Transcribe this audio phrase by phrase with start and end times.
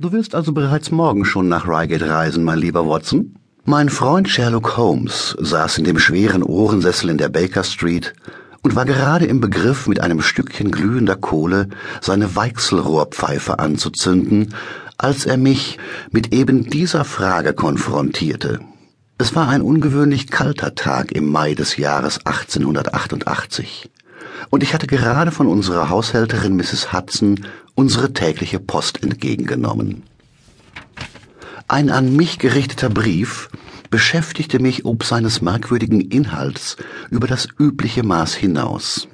[0.00, 3.34] Du willst also bereits morgen schon nach Reigate reisen, mein lieber Watson?
[3.64, 8.14] Mein Freund Sherlock Holmes saß in dem schweren Ohrensessel in der Baker Street
[8.62, 11.68] und war gerade im Begriff, mit einem Stückchen glühender Kohle
[12.00, 14.54] seine Weichselrohrpfeife anzuzünden,
[14.98, 15.78] als er mich
[16.12, 18.60] mit eben dieser Frage konfrontierte.
[19.18, 23.90] Es war ein ungewöhnlich kalter Tag im Mai des Jahres 1888
[24.50, 26.92] und ich hatte gerade von unserer Haushälterin Mrs.
[26.92, 30.02] Hudson unsere tägliche Post entgegengenommen.
[31.68, 33.50] Ein an mich gerichteter Brief
[33.90, 36.76] beschäftigte mich ob seines merkwürdigen Inhalts
[37.10, 39.08] über das übliche Maß hinaus.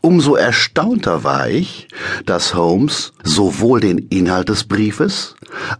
[0.00, 1.86] Umso erstaunter war ich,
[2.26, 5.36] dass Holmes sowohl den Inhalt des Briefes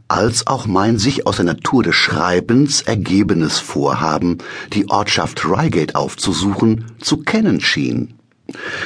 [0.06, 4.38] als auch mein sich aus der Natur des Schreibens ergebenes Vorhaben,
[4.72, 8.14] die Ortschaft Reigate aufzusuchen, zu kennen schien.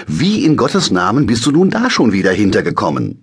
[0.06, 3.23] Wie in Gottes Namen bist du nun da schon wieder hintergekommen?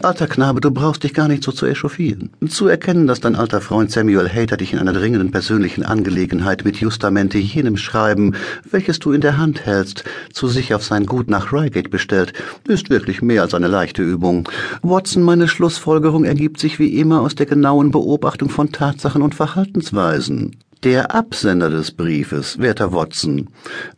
[0.00, 2.30] Alter Knabe, du brauchst dich gar nicht so zu echauffieren.
[2.48, 6.78] Zu erkennen, dass dein alter Freund Samuel Hater dich in einer dringenden persönlichen Angelegenheit mit
[6.78, 8.34] Justamente jenem Schreiben,
[8.70, 12.32] welches du in der Hand hältst, zu sich auf sein Gut nach Reigate bestellt,
[12.66, 14.48] ist wirklich mehr als eine leichte Übung.
[14.80, 20.56] Watson, meine Schlussfolgerung ergibt sich wie immer aus der genauen Beobachtung von Tatsachen und Verhaltensweisen.
[20.82, 23.50] Der Absender des Briefes, werter Watson,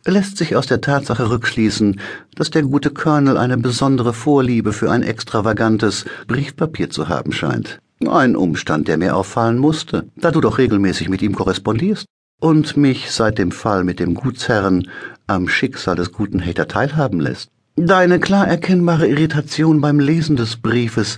[0.05, 1.99] lässt sich aus der Tatsache rückschließen,
[2.35, 7.79] dass der gute Colonel eine besondere Vorliebe für ein extravagantes Briefpapier zu haben scheint.
[8.07, 12.05] Ein Umstand, der mir auffallen musste, da du doch regelmäßig mit ihm korrespondierst
[12.39, 14.87] und mich seit dem Fall mit dem Gutsherren
[15.25, 17.49] am Schicksal des guten Hater teilhaben lässt.
[17.77, 21.17] Deine klar erkennbare Irritation beim Lesen des Briefes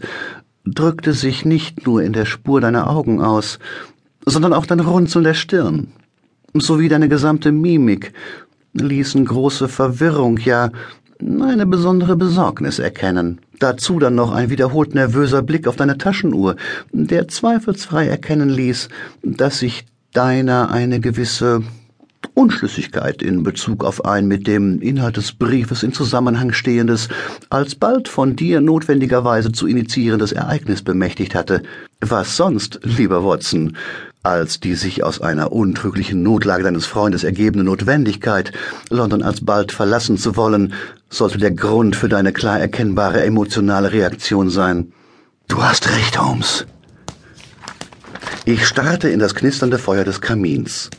[0.63, 3.59] drückte sich nicht nur in der Spur deiner Augen aus,
[4.27, 5.87] sondern auch dein Runzeln der Stirn
[6.53, 8.13] sowie deine gesamte Mimik
[8.73, 10.69] ließen große Verwirrung, ja
[11.19, 13.39] eine besondere Besorgnis erkennen.
[13.59, 16.57] Dazu dann noch ein wiederholt nervöser Blick auf deine Taschenuhr,
[16.91, 18.89] der zweifelsfrei erkennen ließ,
[19.23, 21.63] dass sich deiner eine gewisse
[22.37, 27.09] Unschlüssigkeit in Bezug auf ein mit dem Inhalt des Briefes in Zusammenhang stehendes,
[27.49, 31.63] alsbald von dir notwendigerweise zu initiierendes Ereignis bemächtigt hatte.
[31.99, 33.75] Was sonst, lieber Watson,
[34.21, 38.51] als die sich aus einer untrüglichen Notlage deines Freundes ergebene Notwendigkeit,
[38.91, 40.73] London alsbald verlassen zu wollen,
[41.09, 44.93] sollte der Grund für deine klar erkennbare emotionale Reaktion sein.
[45.47, 46.67] Du hast recht, Holmes.
[48.45, 50.91] Ich starrte in das knisternde Feuer des Kamins.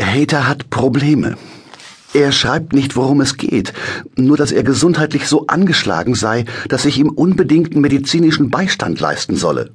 [0.00, 1.36] Hater hat Probleme.
[2.12, 3.72] Er schreibt nicht, worum es geht,
[4.16, 9.70] nur dass er gesundheitlich so angeschlagen sei, dass ich ihm unbedingten medizinischen Beistand leisten solle.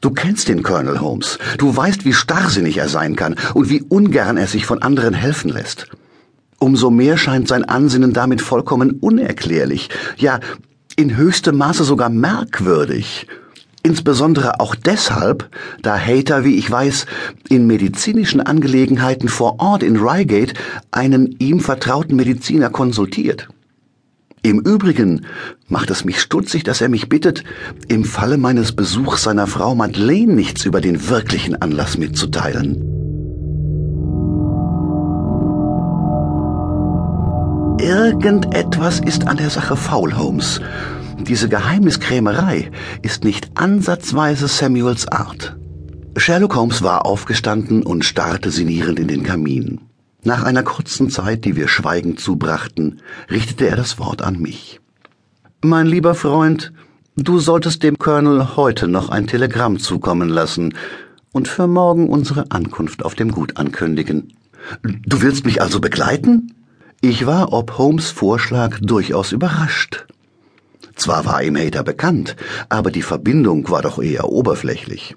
[0.00, 1.38] Du kennst den Colonel Holmes.
[1.58, 5.50] Du weißt, wie starrsinnig er sein kann und wie ungern er sich von anderen helfen
[5.50, 5.88] lässt.
[6.60, 10.38] Umso mehr scheint sein Ansinnen damit vollkommen unerklärlich, ja
[10.96, 13.28] in höchstem Maße sogar merkwürdig.
[13.88, 15.48] Insbesondere auch deshalb,
[15.80, 17.06] da Hater, wie ich weiß,
[17.48, 20.52] in medizinischen Angelegenheiten vor Ort in Reigate
[20.90, 23.48] einen ihm vertrauten Mediziner konsultiert.
[24.42, 25.24] Im Übrigen
[25.68, 27.44] macht es mich stutzig, dass er mich bittet,
[27.88, 32.97] im Falle meines Besuchs seiner Frau Madeleine nichts über den wirklichen Anlass mitzuteilen.
[37.80, 40.60] Irgendetwas ist an der Sache faul, Holmes.
[41.20, 42.72] Diese Geheimniskrämerei
[43.02, 45.56] ist nicht ansatzweise Samuels Art.
[46.16, 49.80] Sherlock Holmes war aufgestanden und starrte sinnierend in den Kamin.
[50.24, 53.00] Nach einer kurzen Zeit, die wir schweigend zubrachten,
[53.30, 54.80] richtete er das Wort an mich.
[55.62, 56.72] Mein lieber Freund,
[57.14, 60.74] du solltest dem Colonel heute noch ein Telegramm zukommen lassen
[61.32, 64.32] und für morgen unsere Ankunft auf dem Gut ankündigen.
[64.82, 66.54] Du willst mich also begleiten?
[67.00, 70.06] Ich war ob Holmes Vorschlag durchaus überrascht.
[70.96, 72.34] Zwar war ihm Hater bekannt,
[72.68, 75.14] aber die Verbindung war doch eher oberflächlich.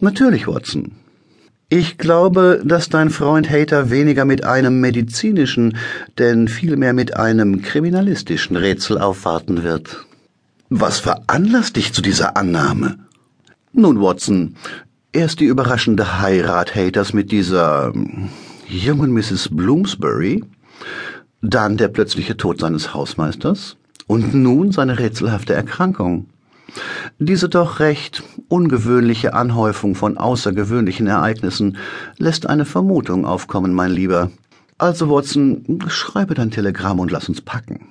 [0.00, 0.92] Natürlich, Watson.
[1.68, 5.76] Ich glaube, dass dein Freund Hater weniger mit einem medizinischen,
[6.18, 10.04] denn vielmehr mit einem kriminalistischen Rätsel aufwarten wird.
[10.68, 12.98] Was veranlasst dich zu dieser Annahme?
[13.72, 14.56] Nun, Watson,
[15.12, 18.30] erst die überraschende Heirat Haters mit dieser hm,
[18.66, 19.48] jungen Mrs.
[19.52, 20.42] Bloomsbury,
[21.42, 23.76] dann der plötzliche Tod seines Hausmeisters,
[24.10, 26.26] und nun seine rätselhafte Erkrankung.
[27.20, 31.76] Diese doch recht ungewöhnliche Anhäufung von außergewöhnlichen Ereignissen
[32.18, 34.32] lässt eine Vermutung aufkommen, mein Lieber.
[34.78, 37.86] Also, Watson, schreibe dein Telegramm und lass uns packen.